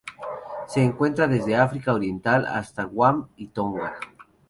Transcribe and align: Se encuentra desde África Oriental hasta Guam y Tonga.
Se 0.67 0.81
encuentra 0.81 1.27
desde 1.27 1.55
África 1.57 1.93
Oriental 1.93 2.47
hasta 2.47 2.85
Guam 2.85 3.27
y 3.37 3.49
Tonga. 3.49 3.99